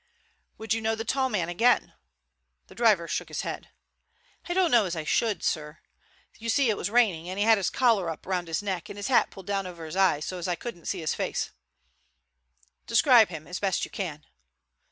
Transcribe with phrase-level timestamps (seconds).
[0.57, 1.93] "Would you know the tall man again?"
[2.65, 3.69] The driver shook his head.
[4.49, 5.77] "I don't know as I should, sir.
[6.39, 8.97] You see, it was raining, and he had his collar up round his neck and
[8.97, 11.51] his hat pulled down over his eyes, so as I couldn't right see his face."
[12.87, 14.25] "Describe him as best you can."